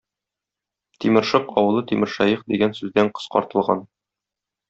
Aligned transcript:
Тимершык 1.03 1.51
авылы 1.63 1.83
Тимершәех 1.91 2.43
дигән 2.53 2.75
сүздән 2.79 3.13
кыскартылган. 3.19 3.85